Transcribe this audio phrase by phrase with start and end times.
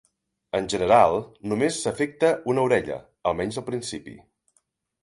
[0.59, 1.17] En general
[1.51, 2.99] només s'afecta una orella,
[3.35, 4.21] almenys al principi.